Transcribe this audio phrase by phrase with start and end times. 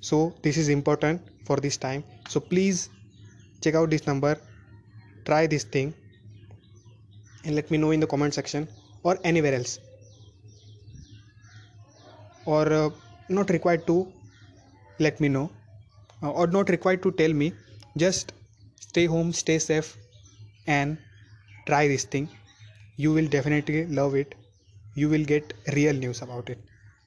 [0.00, 2.04] So this is important for this time.
[2.28, 2.90] So please
[3.60, 4.38] check out this number.
[5.24, 5.94] Try this thing.
[7.44, 8.68] And let me know in the comment section
[9.02, 9.78] or anywhere else.
[12.44, 12.90] Or uh,
[13.28, 14.12] not required to
[14.98, 15.50] let me know.
[16.22, 17.52] Uh, or not required to tell me.
[17.96, 18.32] Just
[18.90, 19.96] stay home stay safe
[20.66, 20.98] and
[21.70, 22.28] try this thing
[22.96, 24.34] you will definitely love it.
[24.94, 26.58] You will get real news about it.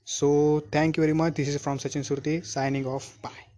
[0.06, 1.36] So thank you very much.
[1.36, 3.18] This is from sachin surti signing off.
[3.22, 3.53] Bye